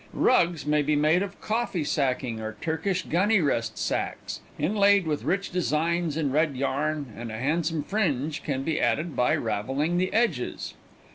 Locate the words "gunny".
3.03-3.39